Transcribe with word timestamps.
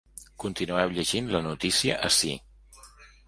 Continueu 0.43 0.93
llegint 0.95 1.29
la 1.35 1.43
notícia 1.49 1.99
ací. 2.09 2.31